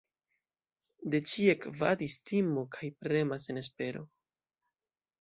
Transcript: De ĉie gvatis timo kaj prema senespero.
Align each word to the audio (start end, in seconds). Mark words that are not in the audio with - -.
De 1.15 1.19
ĉie 1.33 1.55
gvatis 1.67 2.17
timo 2.33 2.65
kaj 2.79 2.93
prema 3.05 3.41
senespero. 3.49 4.07